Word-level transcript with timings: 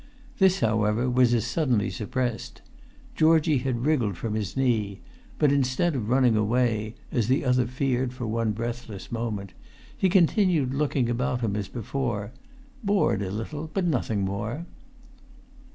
This, 0.39 0.61
however, 0.61 1.07
was 1.07 1.31
as 1.31 1.45
suddenly 1.45 1.91
suppressed. 1.91 2.63
Georgie 3.13 3.59
had 3.59 3.85
wriggled 3.85 4.17
from 4.17 4.33
his 4.33 4.57
knee; 4.57 4.99
but 5.37 5.51
instead 5.51 5.93
of 5.93 6.09
running 6.09 6.35
away 6.35 6.95
(as 7.11 7.27
the 7.27 7.45
other 7.45 7.67
feared 7.67 8.11
for 8.11 8.25
one 8.25 8.51
breathless 8.51 9.11
moment), 9.11 9.53
he 9.95 10.09
continued 10.09 10.73
looking 10.73 11.07
about 11.07 11.41
him 11.41 11.55
as 11.55 11.67
before, 11.67 12.31
bored 12.83 13.21
a 13.21 13.29
little, 13.29 13.69
but 13.71 13.85
nothing 13.85 14.21
more. 14.21 14.65